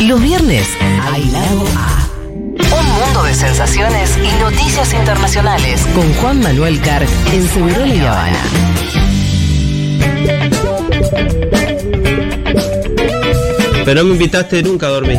[0.00, 0.68] Los viernes,
[1.10, 2.08] Bailado A.
[2.20, 5.80] Un mundo de sensaciones y noticias internacionales.
[5.94, 8.38] Con Juan Manuel Carr en Segurola y Habana.
[13.84, 15.18] Pero no me invitaste nunca a dormir.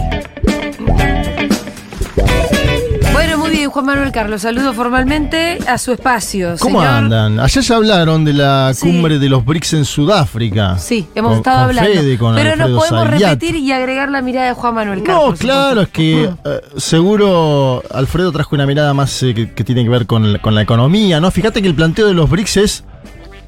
[3.70, 4.42] Juan Manuel Carlos.
[4.42, 6.56] Saludo formalmente a su espacio.
[6.60, 6.94] ¿Cómo señor.
[6.96, 7.40] andan?
[7.40, 8.82] Ayer ya hablaron de la Sí.
[8.82, 10.78] cumbre de los BRICS en Sudáfrica.
[10.78, 11.92] Sí, hemos Con- estado con hablando.
[12.02, 13.30] Fede, con pero nos Alfredo podemos Zayat.
[13.42, 15.30] repetir y agregar la mirada de Juan Manuel Carlos.
[15.32, 19.84] No, claro, es que eh, seguro Alfredo trajo una mirada más eh, que, que tiene
[19.84, 21.32] que ver con, la- con la economía, ¿no?
[21.32, 22.84] Fíjate que el planteo de los BRICS es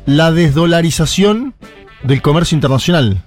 [0.05, 1.53] la desdolarización
[2.03, 3.21] del comercio internacional.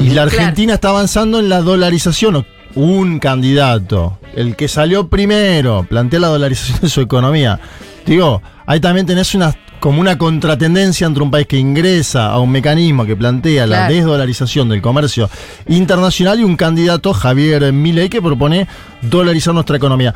[0.00, 2.46] Y la Argentina está avanzando en la dolarización.
[2.76, 7.60] Un candidato, el que salió primero, plantea la dolarización de su economía.
[8.06, 12.50] Digo, ahí también tenés una, como una contratendencia entre un país que ingresa a un
[12.50, 15.28] mecanismo que plantea la desdolarización del comercio
[15.68, 18.66] internacional y un candidato, Javier Milei, que propone
[19.02, 20.14] dolarizar nuestra economía.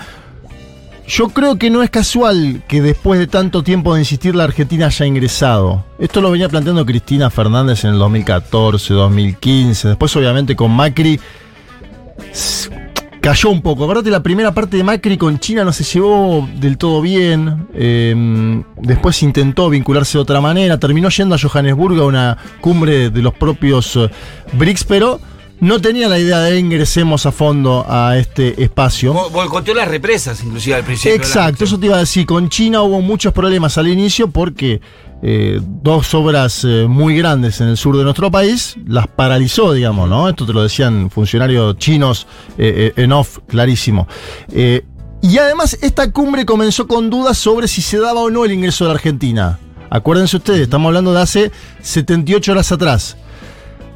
[1.07, 4.87] Yo creo que no es casual que después de tanto tiempo de insistir la Argentina
[4.87, 5.85] haya ingresado.
[5.99, 9.89] Esto lo venía planteando Cristina Fernández en el 2014, 2015.
[9.89, 11.21] Después obviamente con Macri
[13.25, 13.85] cayó un poco.
[13.85, 17.67] Acordate, la primera parte de Macri con China no se llevó del todo bien.
[17.75, 20.79] Eh, después intentó vincularse de otra manera.
[20.79, 24.11] Terminó yendo a Johannesburgo a una cumbre de los propios eh,
[24.53, 25.21] BRICS, pero
[25.61, 29.15] no tenía la idea de ingresemos a fondo a este espacio.
[29.15, 31.17] Bo- Boicoteó las represas, inclusive al principio.
[31.17, 32.27] Exacto, eso te iba a decir.
[32.27, 34.83] Con China hubo muchos problemas al inicio porque
[35.27, 40.07] eh, dos obras eh, muy grandes en el sur de nuestro país las paralizó, digamos,
[40.07, 40.29] ¿no?
[40.29, 42.27] Esto te lo decían funcionarios chinos
[42.59, 44.07] eh, en off, clarísimo.
[44.53, 48.85] Y además, esta cumbre comenzó con dudas sobre si se daba o no el ingreso
[48.85, 49.59] de la Argentina.
[49.89, 53.17] Acuérdense ustedes, estamos hablando de hace 78 horas atrás.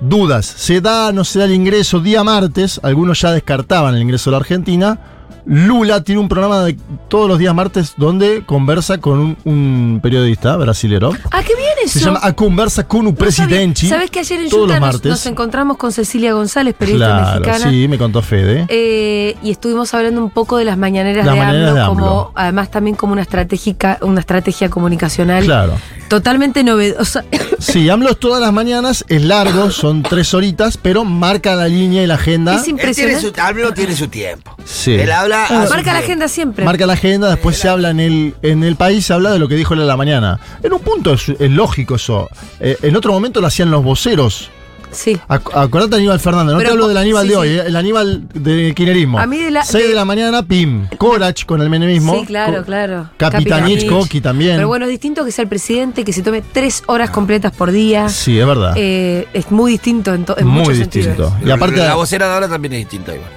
[0.01, 2.01] Dudas, ¿se da no se da el ingreso?
[2.01, 5.17] Día martes, algunos ya descartaban el ingreso de la Argentina.
[5.48, 6.77] Lula tiene un programa de
[7.08, 11.10] todos los días martes donde conversa con un, un periodista brasilero.
[11.31, 11.98] Ah, qué bien eso.
[11.98, 13.88] Se llama A Conversa con un No presidente.
[13.88, 17.70] ¿Sabes que ayer en Todos Utah los nos, encontramos con Cecilia González, periodista Claro, mexicana?
[17.70, 18.66] sí, me contó Fede.
[18.69, 21.94] Eh, y estuvimos hablando un poco de las mañaneras, Las de, mañaneras AMLO, de AMLO.
[22.25, 25.72] como además también como una estratégica, una estrategia comunicacional Claro.
[26.08, 27.24] Totalmente novedosa.
[27.60, 32.04] Sí, AMLO es todas las mañanas, es largo, son tres horitas, pero marca la línea
[32.04, 32.52] y la agenda.
[32.54, 33.20] Es Él tiene impresionante.
[33.34, 34.54] su, AMLO tiene su tiempo.
[34.64, 34.92] Sí.
[34.92, 35.46] Él habla.
[35.50, 35.91] Marca la tiempo.
[35.98, 36.64] agenda siempre.
[36.64, 39.48] Marca la agenda, después se habla en el, en el país, se habla de lo
[39.48, 40.38] que dijo él a la mañana.
[40.62, 42.28] En un punto es, es lógico eso.
[42.60, 44.50] Eh, en otro momento lo hacían los voceros.
[44.91, 45.19] Sí.
[45.28, 47.62] Ac- acordate de Aníbal Fernández, no Pero te hablo del Aníbal sí, de hoy, eh,
[47.66, 49.19] el Aníbal del kirchnerismo.
[49.19, 50.87] A mí de la- 6 de, de- la mañana, Pim.
[50.99, 52.19] Corach con el menemismo.
[52.21, 53.10] Sí, claro, Co- claro.
[53.16, 54.56] Capitanich, Coqui también.
[54.56, 57.71] Pero bueno, es distinto que sea el presidente, que se tome tres horas completas por
[57.71, 58.09] día.
[58.09, 58.72] Sí, es verdad.
[58.76, 61.09] Eh, es muy distinto en, en Muy distinto.
[61.09, 61.32] sentidos.
[61.44, 61.76] Y aparte.
[61.78, 63.31] La vocera de ahora también es distinta, igual.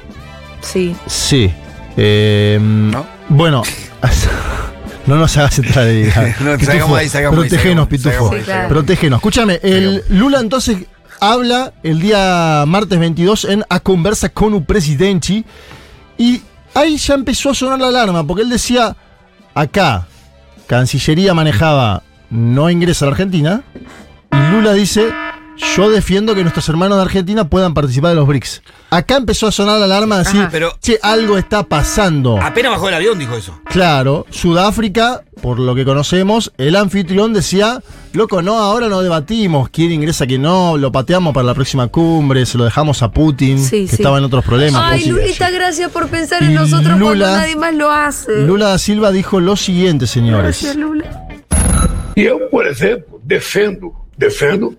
[0.62, 0.96] Sí.
[1.08, 1.52] Sí.
[1.98, 3.06] Eh, ¿No?
[3.30, 3.64] Bueno.
[5.08, 6.04] No nos hagas entrar ahí.
[6.42, 8.10] No, salgamos ahí, salgamos ahí, Protégenos, salgamos, Pitufo.
[8.10, 8.70] salgamos ahí, Sí, claro.
[8.70, 9.18] Protégenos.
[9.18, 10.78] Escúchame, el Lula entonces
[11.22, 15.46] habla el día martes 22 en A Conversa con un presidente
[16.18, 16.42] y
[16.74, 18.98] ahí ya empezó a sonar la alarma porque él decía,
[19.54, 20.08] acá,
[20.68, 22.02] Cancillería manejaba
[22.32, 23.64] no ingresa a la Argentina
[24.32, 25.14] y Lula dice,
[25.76, 28.62] yo defiendo que nuestros hermanos de Argentina puedan participar de los BRICS.
[28.90, 30.48] Acá empezó a sonar la alarma de decir.
[30.52, 32.38] Pero- che, algo está pasando.
[32.42, 33.58] Apenas bajó el avión, dijo eso.
[33.66, 37.82] Claro, Sudáfrica, por lo que conocemos, el anfitrión decía,
[38.14, 42.46] loco, no, ahora no debatimos quién ingresa, quién no, lo pateamos para la próxima cumbre,
[42.46, 43.96] se lo dejamos a Putin, Sí, que sí.
[43.96, 44.82] estaba en otros problemas.
[44.86, 45.06] Ay.
[45.06, 48.42] Lulita, gracias por pensar Y en nosotros cuando nadie más lo hace.
[48.46, 50.44] Lula da Silva dijo lo siguiente, señores.
[50.62, 51.06] Gracias, Lula.
[52.16, 54.76] E eu, por exemplo, defendo, defendo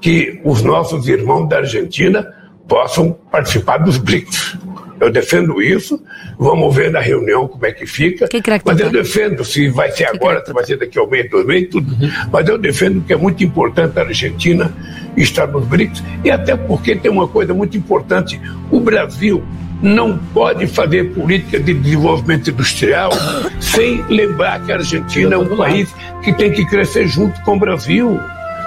[0.00, 2.26] que os nossos irmãos da Argentina
[2.68, 4.56] possam participar dos BRICS.
[5.00, 6.02] Eu defendo isso.
[6.38, 8.26] Vamos ver na reunião como é que fica.
[8.28, 11.30] Que Mas eu defendo, se vai ser agora, craque se vai ser daqui ao mês,
[11.30, 11.94] dois meses, tudo.
[12.32, 14.74] Mas eu defendo que é muito importante a Argentina
[15.16, 16.02] estar nos BRICS.
[16.24, 18.40] E até porque tem uma coisa muito importante:
[18.70, 19.42] o Brasil
[19.82, 23.10] não pode fazer política de desenvolvimento industrial
[23.60, 27.58] sem lembrar que a Argentina é um país que tem que crescer junto com o
[27.58, 28.18] Brasil.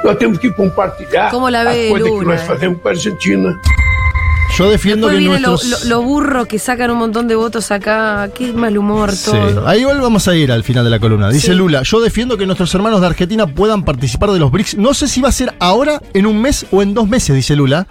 [0.04, 3.60] Nós temos que compartilhar Como la as ve coisas que nós fazemos com a Argentina.
[4.58, 5.84] Yo defiendo Después que viene lo, nuestros...
[5.86, 8.30] lo- lo burro que sacan un montón de votos acá.
[8.34, 9.68] Qué mal humor Sí, todo.
[9.68, 11.30] Ahí igual vamos a ir al final de la columna.
[11.30, 11.54] Dice Sí.
[11.54, 14.78] Lula, yo defiendo que nuestros hermanos de Argentina puedan participar de los BRICS.
[14.78, 17.56] No sé si va a ser ahora, en un mes o en dos meses, dice
[17.56, 17.86] Lula.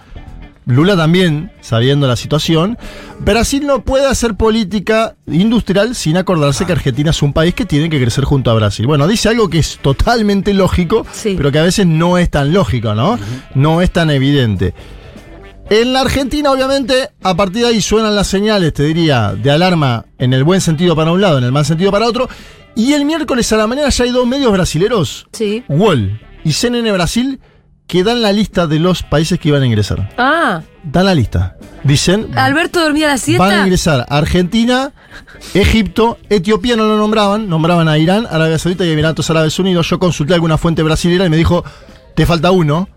[0.69, 2.76] Lula también, sabiendo la situación.
[3.20, 7.88] Brasil no puede hacer política industrial sin acordarse que Argentina es un país que tiene
[7.88, 8.87] que crecer junto a Brasil.
[8.87, 11.35] Bueno, dice algo que es totalmente lógico, Sí.
[11.37, 13.19] pero que a veces no es tan lógico, ¿no?
[13.55, 14.75] No es tan evidente.
[15.70, 20.05] En la Argentina, obviamente, a partir de ahí suenan las señales, te diría, de alarma
[20.19, 22.29] en el buen sentido para un lado, en el mal sentido para otro.
[22.75, 25.65] Y el miércoles a la mañana ya hay dos medios brasileros, Sí.
[25.69, 27.41] Wall y CNN Brasil,
[27.88, 30.11] que dan la lista de los países que iban a ingresar.
[30.17, 31.56] Ah, Dan la lista.
[31.82, 33.61] Dicen, Alberto dormía la van a siesta.
[33.62, 34.93] ingresar Argentina,
[35.55, 39.88] Egipto, Etiopía no lo nombraban, nombraban a Irán, Arabia Saudita y Emiratos Árabes Unidos.
[39.88, 41.64] Yo consulté alguna fuente brasilera y me dijo,
[42.14, 42.88] te falta uno.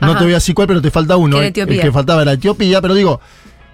[0.00, 0.18] No Ajá.
[0.18, 1.38] te voy a decir cuál, pero te falta uno.
[1.38, 1.76] El- Etiopía.
[1.76, 3.20] El que faltaba era Etiopía, pero digo,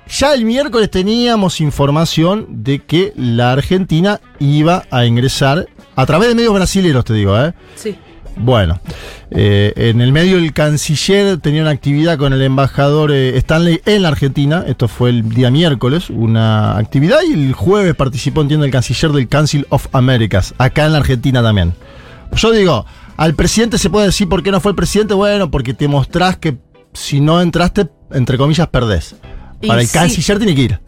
[0.09, 5.67] ya el miércoles teníamos información de que la Argentina iba a ingresar
[5.97, 7.55] a través de medios brasileros, te digo, ¿eh?
[7.77, 7.97] Sí.
[8.41, 8.81] Bueno,
[9.31, 14.03] eh, en el medio el canciller tenía una actividad con el embajador eh, Stanley en
[14.03, 18.71] la Argentina, esto fue el día miércoles, una actividad y el jueves participó, entiendo, el
[18.71, 21.75] canciller del Council of Americas, acá en la Argentina también.
[22.33, 22.87] Yo digo,
[23.17, 26.37] al presidente se puede decir por qué no fue el presidente, bueno, porque te mostrás
[26.37, 26.57] que
[26.93, 29.17] si no entraste, entre comillas, perdés.
[29.61, 29.95] Y Para el sí.
[29.95, 30.81] canciller tiene que ir.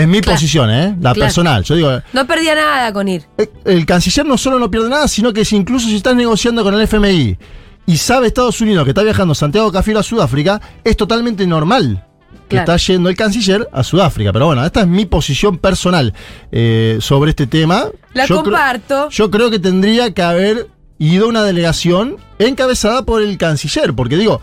[0.00, 0.36] Es mi Claro.
[0.36, 0.88] posición, ¿eh?
[1.00, 1.20] La Claro.
[1.20, 1.62] personal.
[1.64, 3.24] Yo digo, No perdía nada con ir.
[3.38, 6.62] eh, el canciller no solo no pierde nada, sino que si incluso si estás negociando
[6.62, 7.38] con el FMI
[7.86, 12.04] y sabe Estados Unidos que está viajando Santiago Cafiero a Sudáfrica, es totalmente normal
[12.48, 12.74] que Claro.
[12.74, 14.32] está yendo el canciller a Sudáfrica.
[14.32, 16.12] Pero bueno, esta es mi posición personal
[16.52, 17.86] eh, sobre este tema.
[18.14, 19.08] La Yo creo- comparto.
[19.10, 20.68] yo creo que tendría que haber
[20.98, 24.40] ido una delegación encabezada por el canciller, porque digo,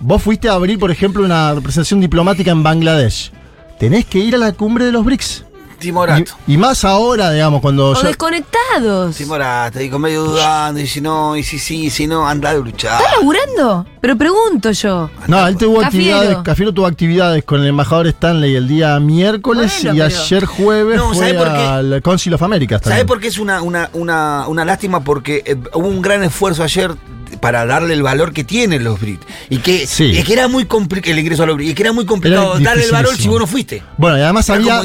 [0.00, 3.32] vos fuiste a abrir, por ejemplo, una representación diplomática en Bangladesh.
[3.78, 5.44] Tenés que ir a la cumbre de los BRICS.
[5.78, 6.32] Timorato.
[6.48, 9.14] Y, y más ahora, digamos, cuando O desconectados.
[9.14, 12.54] Timorato, digo, medio dudando, y si no, y si sí, y si no, anda a
[12.54, 13.00] luchar.
[13.00, 13.86] ¿Está laburando?
[14.00, 15.08] Pero pregunto yo.
[15.28, 16.16] No, él tuvo Cafiero.
[16.16, 20.44] actividades, Cafiero tuvo actividades con el embajador Stanley el día miércoles Bueno, y pero- ayer
[20.46, 21.60] jueves No, fue ¿sabe por qué?
[21.62, 23.06] al Council of Americas ¿Sabes también.
[23.06, 25.04] por qué es una, una, una, una lástima?
[25.04, 26.92] Porque eh, hubo un gran esfuerzo ayer
[27.38, 29.26] para darle el valor que tienen los BRICS.
[29.50, 30.16] Y que, Sí.
[30.18, 31.70] es que era muy complicado el ingreso a los BRICS.
[31.70, 33.82] Y que era muy complicado Era darle el valor si vos no fuiste.
[33.96, 34.80] Bueno, y además Era había,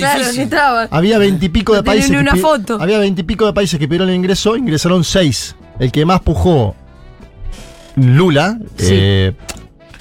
[0.48, 2.12] Claro, había veintipico de No países.
[2.12, 2.78] que una foto.
[2.82, 5.56] Había veintipico de países que pidieron el ingreso, ingresaron seis.
[5.80, 6.76] El que más pujó,
[7.96, 8.58] Lula.
[8.78, 8.88] Sí.
[8.92, 9.34] eh,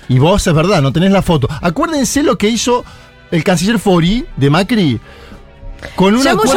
[0.09, 1.49] y vos, es verdad, no tenés la foto.
[1.61, 2.85] Acuérdense lo que hizo
[3.31, 5.01] el canciller Fori de Macri.
[5.97, 6.53] Con un acuerdo,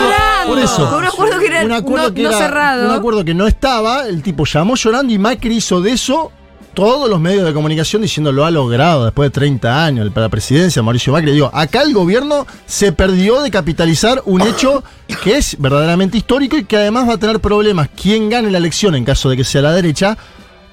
[0.47, 2.85] por eso, con un acuerdo que era un acuerdo no- que no era- cerrado.
[2.89, 6.31] Un acuerdo que no estaba, el tipo llamó llorando y Macri hizo de eso
[6.73, 10.29] todos los medios de comunicación diciendo lo ha logrado después de 30 años para la
[10.29, 11.31] presidencia, Mauricio Macri.
[11.31, 14.83] Digo, acá el gobierno se perdió de capitalizar un hecho
[15.23, 17.87] que es verdaderamente histórico y que además va a tener problemas.
[17.95, 20.17] Quien gane la elección en caso de que sea la derecha,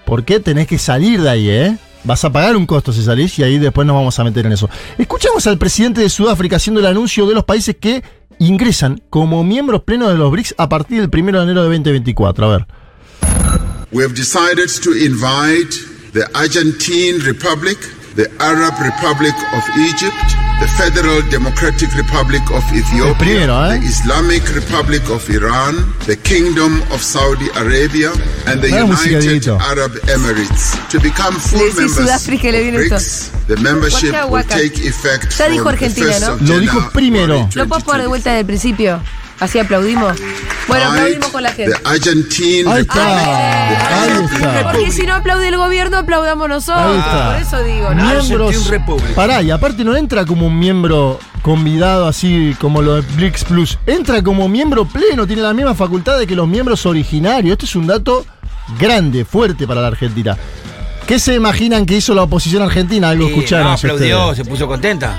[0.04, 1.76] porque tenés que salir de ahí, ¿eh?
[2.04, 4.50] Vas a pagar un costo si salís y ahí después nos vamos a meter en
[4.50, 4.68] eso.
[4.98, 8.02] Escuchamos al presidente de Sudáfrica haciendo el anuncio de los países que
[8.48, 12.46] ingresan como miembros plenos de los BRICS a partir del 1 de enero de 2024.
[12.46, 12.66] A ver.
[13.92, 15.74] We have decided to invite
[16.12, 17.78] the Argentine Republic,
[18.16, 23.80] the Arab Republic of Egypt, the Federal Democratic Republic of Ethiopia, primero, ¿eh?
[23.80, 25.74] the Islamic Republic of Iran,
[26.06, 28.12] the Kingdom of Saudi Arabia,
[28.46, 32.62] and the Buena United Arab Emirates to become full Le members Sudáfrica y le of
[32.62, 33.32] viene BRICS.
[33.48, 37.48] The membership will take effect Ya dijo from the 1st of Lo dijo January primero.
[37.54, 39.02] ¿Lo puedo poner de vuelta desde el principio?
[39.42, 40.16] Así aplaudimos.
[40.68, 41.72] Bueno, aplaudimos con la gente.
[41.82, 44.02] The Argentine Ahí está.
[44.04, 44.62] Ahí está.
[44.70, 46.86] Porque si no aplaude el gobierno, aplaudamos nosotros.
[46.92, 47.32] Ahí está.
[47.32, 48.04] Por eso digo, ¿no?
[48.04, 48.70] Miembros.
[49.16, 53.78] Pará, y aparte no entra como un miembro convidado así como lo de Blix Plus.
[53.84, 57.52] Entra como miembro pleno, tiene la misma facultad de que los miembros originarios.
[57.52, 58.24] Este es un dato
[58.78, 60.36] grande, fuerte para la Argentina.
[61.04, 63.08] ¿Qué se imaginan que hizo la oposición argentina?
[63.08, 63.66] Algo Sí, escucharon.
[63.66, 63.94] no, ustedes.
[63.94, 65.18] aplaudió, se puso contenta.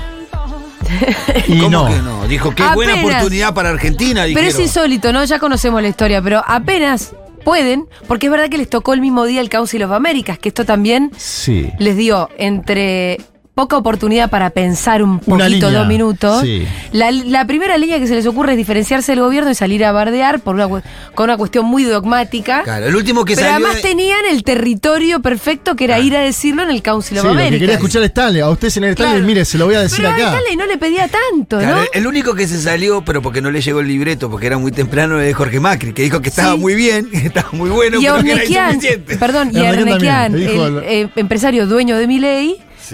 [1.48, 1.86] Y ¿Cómo no.
[1.88, 2.26] que no?
[2.28, 4.24] Dijo, qué buena oportunidad para Argentina.
[4.32, 5.24] Pero es insólito, ¿no?
[5.24, 7.14] Ya conocemos la historia, pero apenas
[7.44, 10.48] pueden, porque es verdad que les tocó el mismo día el Council of Americas, que
[10.48, 11.70] esto también Sí.
[11.78, 13.20] les dio entre
[13.54, 16.40] poca oportunidad para pensar un poquito, dos minutos.
[16.42, 16.66] sí.
[16.92, 19.92] La, la primera línea que se les ocurre es diferenciarse del gobierno y salir a
[19.92, 20.82] bardear por una, con
[21.18, 22.62] una cuestión muy dogmática.
[22.64, 23.66] Claro, el último que Pero salió.
[23.66, 27.22] además de- tenían el territorio perfecto que era ir a decirlo en el Council of
[27.22, 28.40] Sí, lo que quería escuchar es Stanley.
[28.40, 29.26] A usted, señor Stanley, Claro.
[29.26, 30.30] mire, se lo voy a decir Pero acá.
[30.32, 31.82] Stanley no le pedía tanto, Claro, ¿no?
[31.92, 34.72] el único que se salió, pero porque no le llegó el libreto, porque era muy
[34.72, 36.58] temprano, es Jorge Macri, que dijo que estaba Sí.
[36.60, 39.16] muy bien, que estaba muy bueno, Y pero que era insuficiente.
[39.16, 39.60] perdón, y
[40.38, 42.06] dijo el eh, empresario dueño de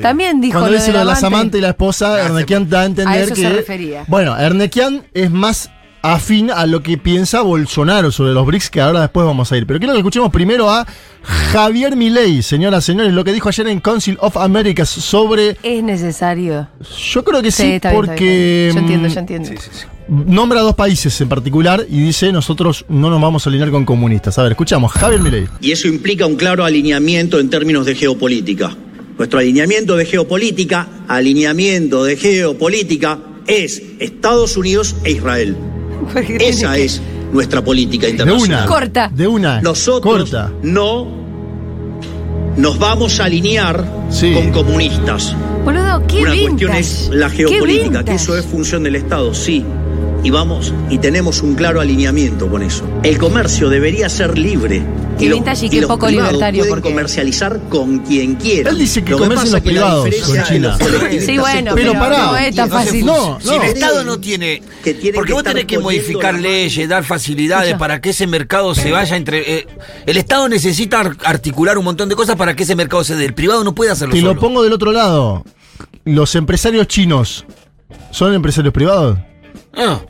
[0.00, 1.20] También dijo Cuando lo dice lo de la Amante.
[1.26, 3.40] Samantha y la esposa, Ah, Ernequian da a entender A eso que.
[3.42, 4.04] se refería.
[4.08, 5.70] Bueno, Ernequian es más
[6.02, 9.66] afín a lo que piensa Bolsonaro sobre los BRICS, que ahora después vamos a ir.
[9.66, 10.86] Pero quiero que escuchemos primero a
[11.22, 15.56] Javier Milei, señoras y señores, lo que dijo ayer en Council of Americas sobre.
[15.62, 16.68] Es necesario.
[17.12, 18.72] Yo creo que sí, está bien, está porque.
[18.72, 19.02] bien, está bien.
[19.12, 19.60] Yo entiendo, yo entiendo.
[20.08, 23.84] Nombra a dos países en particular y dice: nosotros no nos vamos a alinear con
[23.84, 24.38] comunistas.
[24.38, 24.90] A ver, escuchamos.
[24.92, 25.48] Javier Milei.
[25.60, 28.74] Y eso implica un claro alineamiento en términos de geopolítica.
[29.20, 35.58] Nuestro alineamiento de geopolítica, alineamiento de geopolítica es Estados Unidos e Israel.
[36.38, 38.60] Esa que- es nuestra política De internacional.
[38.60, 38.66] una.
[38.66, 39.10] Corta.
[39.14, 39.60] De una.
[39.60, 40.50] Nosotros Corta.
[40.62, 41.06] no
[42.56, 44.32] nos vamos a alinear Sí.
[44.32, 45.36] con comunistas.
[45.66, 46.46] Boludo, qué Una vintage.
[46.48, 49.62] cuestión es la geopolítica, que eso es función del Estado, sí.
[50.22, 52.84] Y vamos, y tenemos un claro alineamiento con eso.
[53.02, 54.82] El comercio debería ser libre.
[55.18, 58.70] Qué y qué los poco libertario, Pueden porque- comercializar con quien quiera.
[58.70, 60.78] Él dice que Lo comercien pasa los privados con China.
[61.20, 62.26] Sí, bueno, Pero pero, pará.
[62.26, 63.04] no es tan No fácil.
[63.06, 63.62] No, Si el no.
[63.64, 64.62] Estado no tiene.
[64.82, 67.78] que Porque que vos tenés que modificar leyes, dar facilidades Escucha.
[67.78, 69.58] para que ese mercado se vaya entre.
[69.58, 69.66] eh,
[70.06, 73.26] el Estado necesita ar- articular un montón de cosas para que ese mercado se dé.
[73.26, 74.40] El privado no puede hacerlo Te lo solo.
[74.40, 75.44] pongo del otro lado.
[76.04, 77.44] Los empresarios chinos,
[78.10, 79.18] ¿son empresarios privados?
[79.76, 80.00] Ah,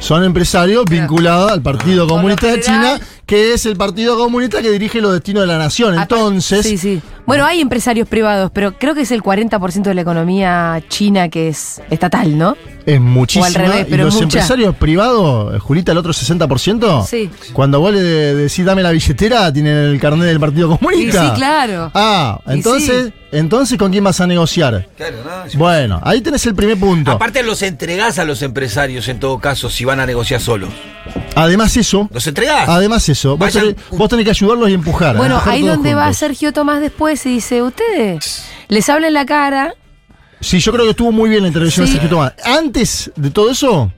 [0.00, 5.00] Son empresarios vinculados al Partido Comunista de China, que es el Partido Comunista que dirige
[5.02, 5.96] los destinos de la nación.
[6.00, 7.02] Entonces, Sí, sí.
[7.26, 11.48] Bueno, hay empresarios privados, pero creo que es el 40% de la economía china que
[11.48, 12.56] es estatal, ¿no?
[12.86, 13.44] es muchísimo.
[13.44, 14.24] O al revés, y pero los mucha.
[14.24, 17.28] empresarios privados, eh, Julita, el otro 60%, Sí.
[17.52, 21.26] cuando vos le de- decís dame la billetera, tienen el carnet del Partido Comunista.
[21.28, 21.90] sí, claro.
[21.92, 23.12] Ah, entonces, sí.
[23.32, 24.88] entonces ¿con quién vas a negociar?
[24.96, 25.58] claro, no, sí.
[25.58, 27.10] Bueno, ahí tenés el primer punto.
[27.10, 30.70] Aparte los entregás a los empresarios en todo caso si van a negociar solos.
[31.34, 32.68] Además eso, Los entregás.
[32.68, 35.16] además eso, vos tenés, vos tenés que ayudarlos y empujar.
[35.16, 36.12] Bueno, empujar ahí donde va.
[36.12, 39.74] Sergio Tomás después y dice, ustedes les habla en la cara.
[40.40, 41.92] Sí, yo creo que estuvo muy bien la intervención Sí.
[41.94, 42.32] de Sergio Tomás.
[42.44, 43.92] Antes de todo eso,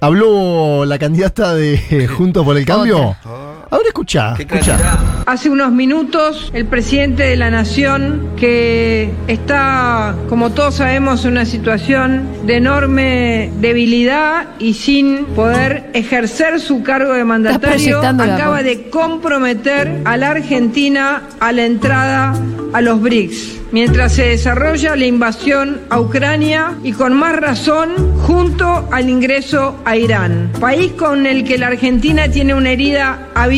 [0.00, 3.16] habló la candidata de Juntos por el Cambio.
[3.24, 4.78] A ver, escuchá, escuchá.
[5.26, 11.44] Hace unos minutos, el presidente de la Nación, que está, como todos sabemos, en una
[11.44, 20.00] situación de enorme debilidad y sin poder ejercer su cargo de mandatario, acaba de comprometer
[20.06, 22.34] a la Argentina a la entrada
[22.72, 23.56] a los BRICS.
[23.70, 27.90] Mientras se desarrolla la invasión a Ucrania y con más razón
[28.22, 33.57] junto al ingreso a Irán, país con el que la Argentina tiene una herida abierta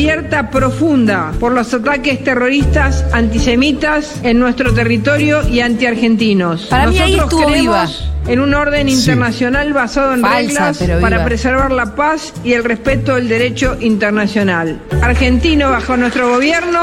[0.51, 6.67] profunda por los ataques terroristas antisemitas en nuestro territorio y antiargentinos.
[6.67, 8.95] Para mí ahí Nosotros estuvo creemos en un orden Sí.
[8.95, 10.37] internacional basado en Falsa,
[10.71, 14.79] reglas pero para preservar la paz y el respeto del derecho internacional.
[15.01, 16.79] Argentino bajo nuestro gobierno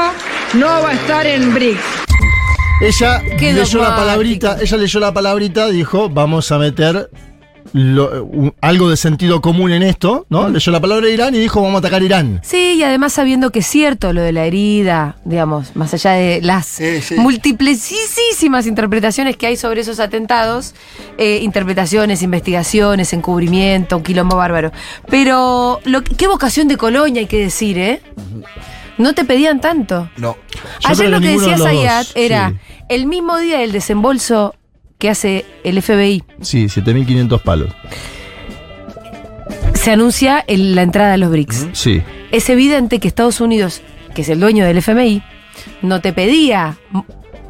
[0.53, 1.79] no va a estar en BRICS.
[2.81, 7.09] Ella Qué leyó la palabrita, ella leyó la palabrita, dijo, vamos a meter
[7.73, 10.49] lo- un- algo de sentido común en esto, ¿no?
[10.49, 12.41] Leyó la palabra Irán y dijo, vamos a atacar Irán.
[12.43, 16.41] Sí, y además sabiendo que es cierto lo de la herida, digamos, más allá de
[16.41, 17.15] las Sí, sí.
[17.15, 20.73] multiplísimas interpretaciones que hay sobre esos atentados,
[21.17, 24.71] eh, interpretaciones, investigaciones, encubrimiento, un quilombo bárbaro.
[25.09, 28.01] Pero lo, que- qué vocación de colonia hay que decir, ¿eh?
[28.97, 30.09] No te pedían tanto.
[30.17, 30.35] No.
[30.81, 32.55] Yo Ayer lo que que ninguno decía de dos, era sí.
[32.89, 34.55] el mismo día del desembolso
[34.99, 36.23] que hace el FBI.
[36.41, 37.69] Sí, 7.500 palos.
[39.73, 41.67] Se anuncia el- la entrada a los BRICS.
[41.73, 42.03] Sí.
[42.31, 43.81] es evidente que Estados Unidos,
[44.13, 45.23] que es el dueño del FMI,
[45.81, 47.03] no te pedía m-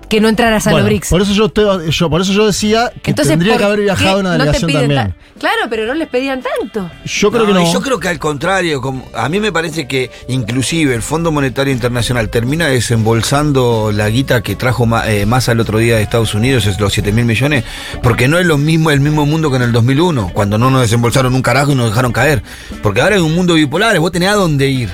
[0.10, 1.10] que no entraras a Bueno, los BRICS.
[1.10, 3.80] Por eso yo, te- yo- por eso yo decía que Entonces, tendría ¿por que haber
[3.82, 5.08] viajado una no delegación piden también.
[5.12, 6.90] ta- Claro, pero no les pedían tanto.
[7.06, 7.72] Yo creo No, que no.
[7.74, 11.72] Yo creo que al contrario, como- a mí me parece que inclusive el Fondo Monetario
[11.72, 16.34] Internacional termina desembolsando la guita que trajo ma- eh, más al otro día de Estados
[16.34, 17.64] Unidos, es los 7 mil millones,
[18.04, 20.82] porque no es lo mismo el mismo mundo que en el 2001, cuando no nos
[20.82, 22.44] desembolsaron un carajo y nos dejaron caer.
[22.82, 24.90] Porque ahora es un mundo bipolar, vos tenés a dónde ir.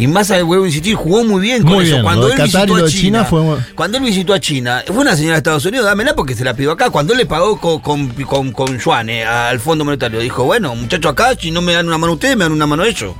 [0.00, 1.92] Y más al huevo insistir, jugó muy bien con Muy eso.
[1.96, 3.40] bien, Cuando él Qatar visitó a China China, fue
[3.74, 6.54] cuando él visitó a China, fue una señora de Estados Unidos, dámela porque se la
[6.54, 6.88] pidió acá.
[6.88, 10.74] Cuando él le pagó con, con, con, con yuan eh, al Fondo Monetario, dijo, bueno,
[10.74, 13.14] muchachos, acá si no me dan una mano ustedes, me dan una mano ellos.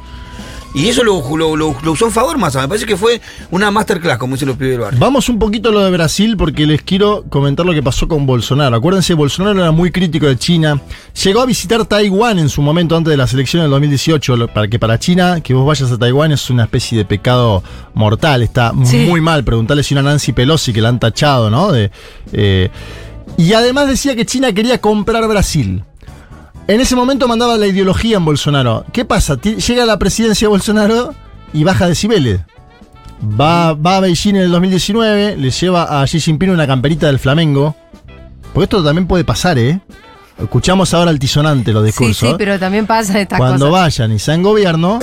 [0.73, 2.55] Y eso lo, lo, lo- lo usó en favor más.
[2.55, 5.01] Me parece que fue una masterclass, como dicen los pibes del barrio.
[5.01, 8.25] Vamos un poquito a lo de Brasil porque les quiero comentar lo que pasó con
[8.25, 8.77] Bolsonaro.
[8.77, 10.81] Acuérdense, Bolsonaro era muy crítico de China.
[11.25, 14.37] Llegó a visitar Taiwán en su momento antes de las elecciones del 2018.
[14.37, 17.65] lo- Para que para China, que vos vayas a Taiwán es una especie de pecado
[17.95, 18.43] mortal.
[18.43, 18.99] Está Sí.
[19.09, 19.43] muy mal.
[19.43, 21.73] Preguntarle si una Nancy Pelosi que la han tachado, ¿no?
[21.73, 21.91] De,
[22.33, 22.71] eh,
[23.37, 25.83] y además decía que China quería comprar Brasil.
[26.71, 28.85] En ese momento mandaba la ideología en Bolsonaro.
[28.93, 29.37] ¿Qué pasa?
[29.41, 31.13] Llega a la presidencia de Bolsonaro
[31.53, 32.43] y baja decibeles.
[33.23, 37.19] Va, va a Beijing en el 2019, le lleva a Xi Jinping una camperita del
[37.19, 37.75] Flamengo.
[38.55, 39.81] Porque esto también puede pasar, ¿eh?
[40.41, 42.29] Escuchamos ahora altisonante los Sí, discursos.
[42.31, 43.83] sí, pero también pasa estas Cuando cosas.
[43.83, 45.01] vayan y sean gobierno,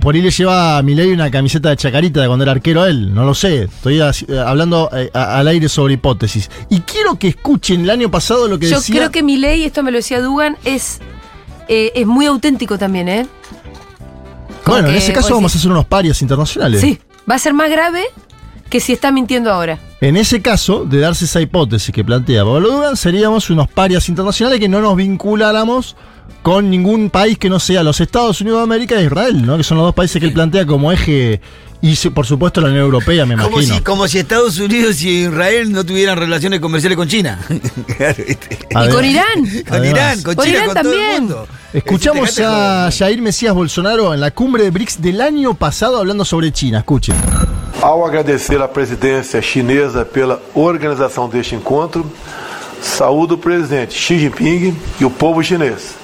[0.00, 3.14] por ahí le lleva a Milei una camiseta de chacarita de cuando era arquero él.
[3.14, 3.64] No lo sé.
[3.64, 6.50] Estoy así- eh, hablando eh, a- al aire sobre hipótesis.
[6.70, 8.96] Y quiero que escuchen el año pasado lo que Yo decía.
[8.96, 11.00] creo que mi ley, esto me lo decía Dugan, es,
[11.68, 13.26] eh, es muy auténtico también, ¿eh?
[14.64, 16.80] Como bueno, en ese caso vamos a hacer unos parios internacionales.
[16.80, 16.98] Sí,
[17.30, 18.04] va a ser más grave
[18.74, 19.78] que si está mintiendo ahora.
[20.00, 24.58] En ese caso, de darse esa hipótesis que plantea Pablo Dugan, seríamos unos parias internacionales
[24.58, 25.94] que no nos vinculáramos
[26.42, 29.56] con ningún país que no sea los Estados Unidos de América e Israel, ¿no?
[29.56, 31.40] Que son los dos países que él plantea como eje
[31.82, 33.74] y por supuesto la Unión Europea, me Como imagino.
[33.76, 37.38] si, como si Estados Unidos y Israel no tuvieran relaciones comerciales con China.
[38.70, 39.44] Y con Irán.
[39.66, 39.90] con Además.
[39.90, 41.20] Irán, con China, Irán con todo el también.
[41.22, 41.48] mundo.
[41.72, 42.90] Escuchamos Este, a.
[42.96, 46.78] Jair Mesías Bolsonaro en la cumbre de BRICS del año pasado hablando sobre China.
[46.78, 47.16] Escuchen.
[47.82, 52.10] Ao agradecer à presidência chinesa pela organização deste encontro,
[52.80, 55.94] saúdo o presidente Xi Jinping e o povo chinês,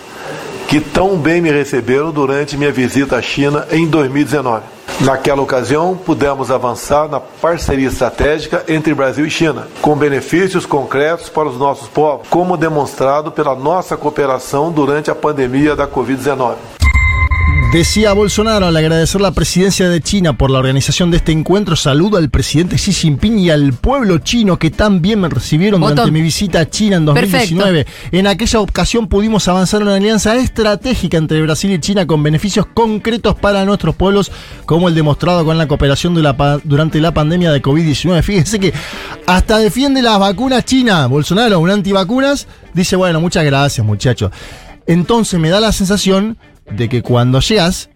[0.70, 4.62] que tão bem me receberam durante minha visita à China em 2019.
[5.00, 11.48] Naquela ocasião, pudemos avançar na parceria estratégica entre Brasil e China, com benefícios concretos para
[11.48, 16.79] os nossos povos, como demonstrado pela nossa cooperação durante a pandemia da Covid-19.
[17.72, 22.16] Decía Bolsonaro al agradecer la presidencia de China por la organización de este encuentro, saludo
[22.16, 25.94] al presidente Xi Jinping y al pueblo chino que tan bien me recibieron Botón.
[25.94, 27.86] durante mi visita a China en 2019.
[28.10, 33.36] En aquella ocasión pudimos avanzar una alianza estratégica entre Brasil y China con beneficios concretos
[33.36, 34.32] para nuestros pueblos,
[34.66, 38.20] como el demostrado con la cooperación de la pa- durante la pandemia de COVID-19.
[38.24, 38.74] Fíjense que
[39.26, 44.32] hasta defiende las vacunas China, Bolsonaro, un antivacunas, dice, bueno, muchas gracias muchachos.
[44.88, 46.36] Entonces me da la sensación
[46.70, 47.90] de que cuando llegas,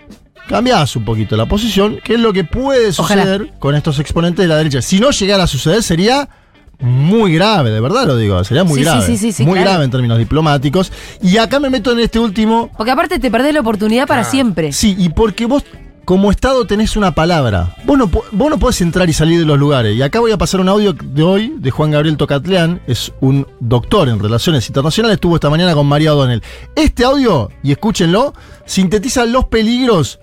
[0.49, 3.23] cambias un poquito la posición, que es lo que puede Ojalá.
[3.23, 4.83] suceder con estos exponentes de la derecha.
[4.83, 6.29] Si no llegara a suceder, sería
[6.81, 9.07] muy grave, de verdad lo digo, sería muy Sí, grave.
[9.07, 9.71] sí, sí, sí, muy claro.
[9.71, 10.93] grave en términos diplomáticos.
[11.23, 12.71] Y acá me meto en este último.
[12.77, 14.73] Porque aparte te perdés la oportunidad para siempre.
[14.73, 15.65] Sí, y porque vos
[16.05, 17.75] como Estado tenés una palabra.
[17.85, 19.97] Vos no, podés entrar y salir de los lugares.
[19.97, 23.47] Y acá voy a pasar un audio de hoy de Juan Gabriel Tocatleán, es un
[23.61, 26.43] doctor en relaciones internacionales, estuvo esta mañana con María O'Donnell.
[26.75, 28.35] Este audio, y escúchenlo,
[28.67, 30.21] sintetiza los peligros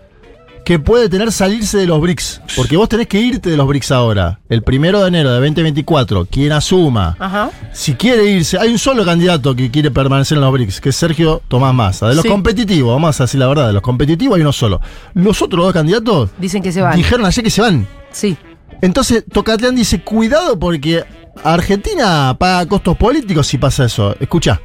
[0.65, 2.41] que puede tener salirse de los BRICS.
[2.55, 4.39] Porque vos tenés que irte de los BRICS ahora.
[4.49, 7.49] El primero de enero de 2024, quien asuma Ajá.
[7.73, 10.95] si quiere irse, hay un solo candidato que quiere permanecer en los BRICS, que es
[10.95, 12.07] Sergio Tomás Massa.
[12.09, 12.29] De los Sí.
[12.29, 14.79] competitivos, vamos a decir la verdad, de los competitivos hay uno solo.
[15.15, 16.95] Los otros dos candidatos Dicen que se van.
[16.95, 17.87] dijeron ayer que se van.
[18.11, 18.37] Sí.
[18.81, 21.03] Entonces, Tocatleán dice, cuidado porque
[21.43, 24.15] Argentina paga costos políticos si pasa eso.
[24.19, 24.59] Escucha.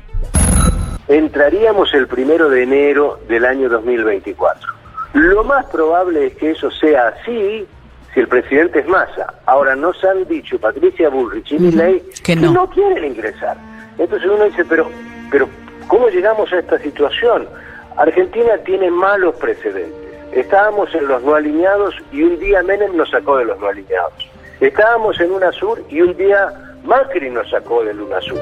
[1.08, 4.75] entraríamos el primero de enero del año 2024.
[5.16, 7.66] Lo más probable es que eso sea así
[8.12, 9.32] si el presidente es Massa.
[9.46, 12.68] Ahora, nos han dicho Patricia Bullrich y Milei Que no.
[12.68, 13.56] quieren ingresar.
[13.96, 14.90] Entonces uno dice, pero,
[15.30, 15.48] pero,
[15.88, 17.48] ¿cómo llegamos a esta situación?
[17.96, 19.96] Argentina tiene malos precedentes.
[20.32, 24.30] Estábamos en los no alineados y un día Menem nos sacó de los no alineados.
[24.60, 26.52] Estábamos en UNASUR y un día
[26.84, 28.38] Macri nos sacó del UNASUR.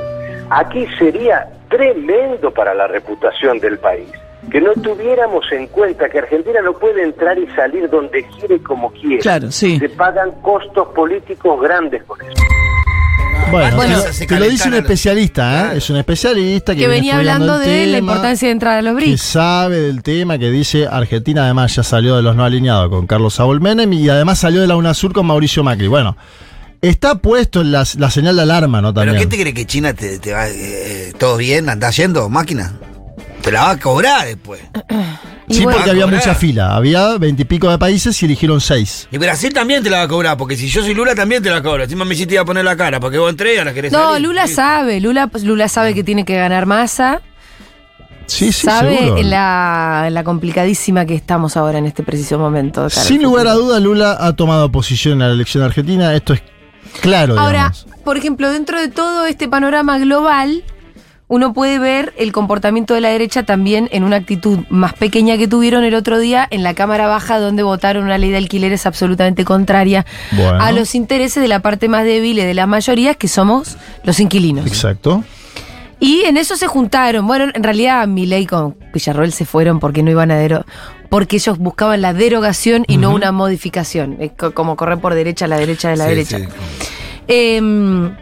[0.50, 4.10] Aquí sería tremendo para la reputación del país
[4.50, 8.90] que no tuviéramos en cuenta que Argentina no puede entrar y salir donde quiere como
[8.92, 9.18] quiere.
[9.18, 9.78] Claro, sí.
[9.78, 12.32] Se pagan costos políticos grandes por eso.
[13.50, 15.76] Bueno, Bueno, te, te lo dice un especialista, ¿eh?
[15.76, 18.96] Es un especialista que, Que venía hablando de la tema, importancia de entrar a los
[18.96, 19.20] Que BRICS.
[19.22, 23.34] sabe del tema, que dice Argentina además ya salió de los no alineados con Carlos
[23.34, 25.88] Saúl Menem y además salió de la UNASUR con Mauricio Macri.
[25.88, 26.16] Bueno,
[26.80, 28.94] está puesto en la, la señal de alarma, ¿no?
[28.94, 29.28] ¿Pero También.
[29.28, 31.68] qué te cree que China te, te va eh, todo bien?
[31.68, 32.72] ¿Andás yendo, máquina?
[33.44, 34.60] Te la va a cobrar después.
[35.46, 36.74] Y Sí, bueno, porque había mucha fila.
[36.74, 39.06] Había veintipico de países y eligieron seis.
[39.12, 41.50] Y Brasil también te la va a cobrar, porque si yo soy Lula también te
[41.50, 41.82] la cobro.
[41.84, 44.12] Encima me hiciste iba a poner la cara, porque vos entré y ahora querés No,
[44.12, 44.26] salir.
[44.26, 44.54] Lula Sí.
[44.54, 47.20] sabe, Lula, Lula sabe que tiene que ganar masa,
[48.24, 52.88] Sí, sí, sabe la, la complicadísima que estamos ahora en este preciso momento.
[52.88, 56.14] Sin lugar a duda, Lula ha tomado posición en la elección argentina.
[56.14, 56.42] Esto es
[57.02, 57.86] claro, Ahora, digamos.
[58.02, 60.64] por ejemplo, dentro de todo este panorama global,
[61.26, 65.48] uno puede ver el comportamiento de la derecha también en una actitud más pequeña que
[65.48, 69.44] tuvieron el otro día en la Cámara Baja, donde votaron una ley de alquileres absolutamente
[69.44, 70.60] contraria Bueno.
[70.60, 74.66] a los intereses de la parte más débil de las mayorías, que somos los inquilinos.
[74.66, 75.24] Exacto.
[75.98, 77.26] Y en eso se juntaron.
[77.26, 80.64] Bueno, en realidad Milei con Villarroel se fueron porque no iban a dero
[81.08, 84.18] porque ellos buscaban la derogación y no una modificación.
[84.52, 86.38] Como correr por derecha a la derecha de la Sí, derecha.
[86.38, 86.44] sí.
[87.28, 88.14] Em,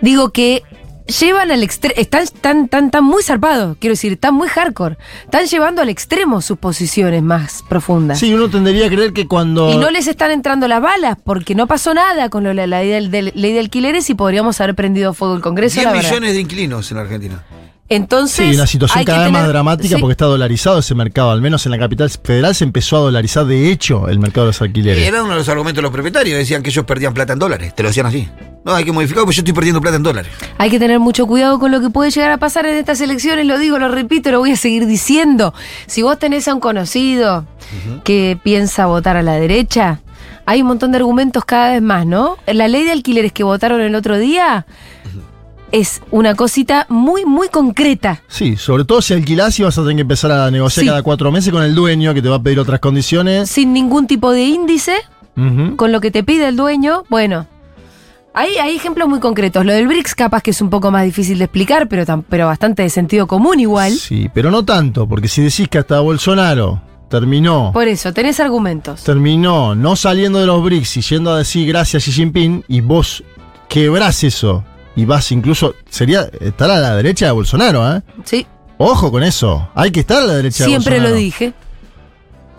[0.00, 0.62] digo que
[1.06, 4.96] llevan al extremo, están tan, tan, tan muy zarpados, quiero decir, están muy hardcore.
[5.24, 8.18] Están llevando al extremo sus posiciones más profundas.
[8.18, 9.70] Sí, uno tendería a creer que cuando.
[9.72, 12.66] Y no les están entrando las balas porque no pasó nada con lo de la
[12.66, 15.74] ley de, de- ley de alquileres y podríamos haber prendido fuego el Congreso.
[15.74, 16.08] 10 la verdad.
[16.10, 17.44] millones de inquilinos en Argentina.
[17.88, 18.48] Entonces.
[18.50, 20.00] Sí, una situación cada vez más dramática sí.
[20.00, 21.30] porque está dolarizado ese mercado.
[21.30, 24.48] Al menos en la capital federal se empezó a dolarizar de hecho el mercado de
[24.48, 25.06] los alquileres.
[25.06, 26.38] Era uno de los argumentos de los propietarios.
[26.38, 27.74] Decían que ellos perdían plata en dólares.
[27.74, 28.28] Te lo decían así.
[28.64, 30.32] No, hay que modificarlo porque yo estoy perdiendo plata en dólares.
[30.58, 33.46] Hay que tener mucho cuidado con lo que puede llegar a pasar en estas elecciones,
[33.46, 35.54] lo digo, lo repito, lo voy a seguir diciendo.
[35.86, 37.46] Si vos tenés a un conocido
[38.02, 40.00] que piensa votar a la derecha,
[40.46, 42.38] hay un montón de argumentos cada vez más, ¿no?
[42.46, 44.66] La ley de alquileres que votaron el otro día
[45.72, 48.22] es una cosita muy, muy concreta.
[48.28, 50.88] Sí, sobre todo si alquilás y vas a tener que empezar a negociar Sí.
[50.88, 53.50] cada cuatro meses con el dueño que te va a pedir otras condiciones.
[53.50, 54.94] Sin ningún tipo de índice,
[55.76, 57.46] con lo que te pide el dueño, bueno.
[58.38, 59.64] Hay, hay ejemplos muy concretos.
[59.64, 62.46] Lo del BRICS capaz que es un poco más difícil de explicar, pero, tam- pero
[62.46, 63.92] bastante de sentido común igual.
[63.92, 69.04] Sí, pero no tanto, porque si decís que hasta Bolsonaro terminó, Por eso, tenés argumentos.
[69.04, 73.24] terminó no saliendo de los BRICS y yendo a decir gracias Xi Jinping, y vos
[73.70, 74.64] quebrás eso,
[74.96, 78.02] y vas incluso, sería estar a la derecha de Bolsonaro, ¿eh?
[78.24, 78.46] Sí,
[78.78, 81.24] Ojo con eso, hay que estar a la derecha siempre de lo Bolsonaro.
[81.24, 81.52] dije.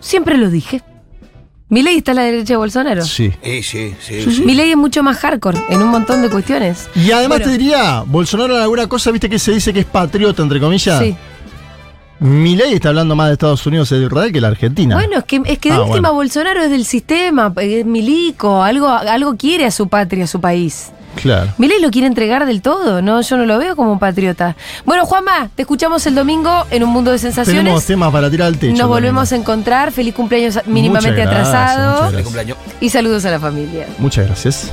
[0.00, 0.82] Siempre lo dije.
[1.70, 3.04] Milei está a la derecha de Bolsonaro.
[3.04, 3.30] Sí.
[3.42, 4.22] Sí, sí, sí.
[4.32, 4.42] sí.
[4.44, 6.88] Milei es mucho más hardcore en un montón de cuestiones.
[6.94, 7.44] Y además Bueno.
[7.52, 10.98] te diría, Bolsonaro en alguna cosa, viste que se dice que es patriota, entre comillas.
[11.00, 11.14] Sí.
[12.20, 14.96] Milei está hablando más de Estados Unidos y de Israel que la Argentina.
[14.96, 16.14] Bueno, es que, es que de Ah, última bueno.
[16.14, 20.90] Bolsonaro es del sistema, es milico, algo, algo quiere a su patria, a su país.
[21.20, 21.52] Claro.
[21.58, 23.20] Milei lo quiere entregar del todo, ¿no?
[23.20, 24.56] Yo no lo veo como un patriota.
[24.84, 27.62] Bueno, Juanma, te escuchamos el domingo en un mundo de sensaciones.
[27.62, 28.70] Tenemos temas para tirar al techo.
[28.72, 28.88] Nos también.
[28.94, 29.92] volvemos a encontrar.
[29.92, 31.90] Feliz cumpleaños mínimamente Muchas gracias, atrasado.
[32.04, 32.24] muchas Feliz gracias.
[32.56, 32.58] cumpleaños.
[32.80, 33.86] Y saludos a la familia.
[33.98, 34.72] Muchas gracias.